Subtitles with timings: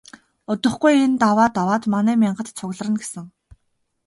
[0.51, 3.25] Удахгүй энэ даваа даваад манай мянгат цугларна гэсэн.